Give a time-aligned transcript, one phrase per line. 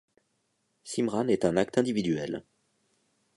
[0.83, 2.43] Simran est un acte individuel.